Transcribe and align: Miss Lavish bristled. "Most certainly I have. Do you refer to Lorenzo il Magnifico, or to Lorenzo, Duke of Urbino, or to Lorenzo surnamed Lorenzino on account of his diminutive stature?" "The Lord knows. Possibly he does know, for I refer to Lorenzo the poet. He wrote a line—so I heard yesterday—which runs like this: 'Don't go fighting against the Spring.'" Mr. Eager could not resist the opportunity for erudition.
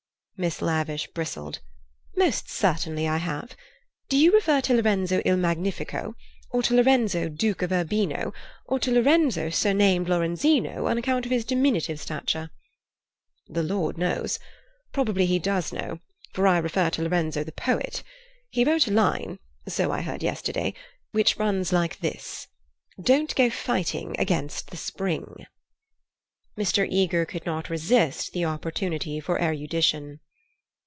Miss 0.37 0.59
Lavish 0.59 1.05
bristled. 1.09 1.59
"Most 2.17 2.49
certainly 2.49 3.07
I 3.07 3.17
have. 3.17 3.55
Do 4.09 4.17
you 4.17 4.31
refer 4.31 4.59
to 4.61 4.73
Lorenzo 4.73 5.19
il 5.23 5.37
Magnifico, 5.37 6.15
or 6.49 6.63
to 6.63 6.73
Lorenzo, 6.73 7.29
Duke 7.29 7.61
of 7.61 7.71
Urbino, 7.71 8.33
or 8.65 8.79
to 8.79 8.89
Lorenzo 8.91 9.51
surnamed 9.51 10.07
Lorenzino 10.09 10.87
on 10.87 10.97
account 10.97 11.25
of 11.27 11.31
his 11.31 11.45
diminutive 11.45 11.99
stature?" 11.99 12.49
"The 13.49 13.61
Lord 13.61 13.99
knows. 13.99 14.39
Possibly 14.91 15.27
he 15.27 15.37
does 15.37 15.71
know, 15.71 15.99
for 16.33 16.47
I 16.47 16.57
refer 16.57 16.89
to 16.89 17.03
Lorenzo 17.03 17.43
the 17.43 17.51
poet. 17.51 18.01
He 18.49 18.63
wrote 18.65 18.87
a 18.87 18.91
line—so 18.91 19.91
I 19.91 20.01
heard 20.01 20.23
yesterday—which 20.23 21.37
runs 21.37 21.71
like 21.71 21.99
this: 21.99 22.47
'Don't 22.99 23.35
go 23.35 23.51
fighting 23.51 24.15
against 24.17 24.71
the 24.71 24.77
Spring.'" 24.77 25.45
Mr. 26.57 26.87
Eager 26.89 27.27
could 27.27 27.45
not 27.45 27.69
resist 27.69 28.33
the 28.33 28.43
opportunity 28.45 29.19
for 29.19 29.39
erudition. 29.39 30.19